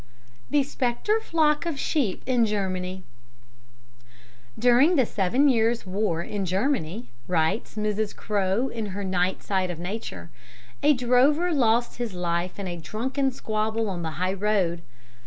[0.49, 3.03] "The Spectre Flock of Sheep in Germany"
[4.57, 8.15] "During the seven years' war in Germany," writes Mrs.
[8.15, 10.31] Crowe, in her Night Side of Nature,
[10.81, 14.81] "a drover lost his life in a drunken squabble on the high road.